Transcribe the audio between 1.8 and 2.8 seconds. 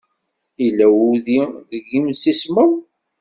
yemsismeḍ?